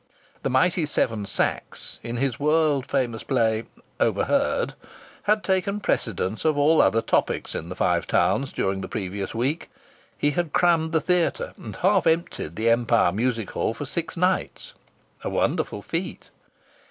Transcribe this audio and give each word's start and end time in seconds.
The 0.41 0.49
mighty 0.49 0.87
Seven 0.87 1.27
Sachs, 1.27 1.99
in 2.01 2.17
his 2.17 2.39
world 2.39 2.87
famous 2.87 3.21
play, 3.21 3.65
"Overheard," 3.99 4.73
had 5.29 5.43
taken 5.43 5.79
precedence 5.79 6.43
of 6.43 6.57
all 6.57 6.81
other 6.81 7.03
topics 7.03 7.53
in 7.53 7.69
the 7.69 7.75
Five 7.75 8.07
Towns 8.07 8.51
during 8.51 8.81
the 8.81 8.87
previous 8.87 9.35
week. 9.35 9.69
He 10.17 10.31
had 10.31 10.53
crammed 10.53 10.91
the 10.91 11.01
theatre 11.01 11.53
and 11.55 11.75
half 11.75 12.07
emptied 12.07 12.55
the 12.55 12.67
Empire 12.71 13.11
Music 13.11 13.51
Hall 13.51 13.75
for 13.75 13.85
six 13.85 14.17
nights; 14.17 14.73
a 15.23 15.29
wonderful 15.29 15.83
feat. 15.83 16.31